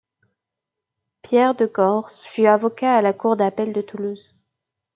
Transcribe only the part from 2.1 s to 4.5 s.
fut avocat à la Cour d'appel de Toulouse.